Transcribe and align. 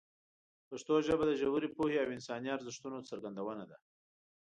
پښتو 0.69 0.93
ژبه 1.07 1.23
د 1.27 1.31
ژورې 1.41 1.69
پوهې 1.75 1.97
او 2.03 2.13
انساني 2.15 2.49
ارزښتونو 2.57 3.07
څرګندونه 3.09 3.63
ده. 3.69 3.77